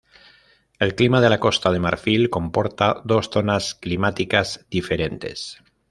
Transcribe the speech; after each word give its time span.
El 0.79 0.95
clima 0.95 1.21
de 1.21 1.29
la 1.29 1.39
Costa 1.39 1.71
de 1.71 1.79
Marfil 1.79 2.31
comporta 2.31 3.03
dos 3.05 3.29
zonas 3.29 3.75
climáticas 3.75 4.65
diferentes. 4.71 5.59